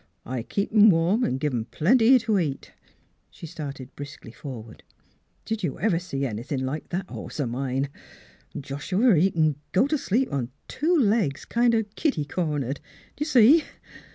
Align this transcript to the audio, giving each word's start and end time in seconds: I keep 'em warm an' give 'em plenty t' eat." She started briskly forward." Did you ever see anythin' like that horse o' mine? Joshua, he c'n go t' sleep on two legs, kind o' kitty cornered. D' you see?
I 0.25 0.41
keep 0.41 0.71
'em 0.73 0.89
warm 0.89 1.23
an' 1.23 1.37
give 1.37 1.53
'em 1.53 1.65
plenty 1.65 2.17
t' 2.17 2.39
eat." 2.43 2.71
She 3.29 3.45
started 3.45 3.95
briskly 3.95 4.31
forward." 4.31 4.81
Did 5.45 5.61
you 5.61 5.79
ever 5.79 5.99
see 5.99 6.25
anythin' 6.25 6.65
like 6.65 6.89
that 6.89 7.07
horse 7.11 7.39
o' 7.39 7.45
mine? 7.45 7.87
Joshua, 8.59 9.15
he 9.15 9.29
c'n 9.29 9.57
go 9.73 9.85
t' 9.85 9.97
sleep 9.97 10.33
on 10.33 10.49
two 10.67 10.97
legs, 10.97 11.45
kind 11.45 11.75
o' 11.75 11.83
kitty 11.95 12.25
cornered. 12.25 12.79
D' 13.15 13.19
you 13.19 13.25
see? 13.27 13.63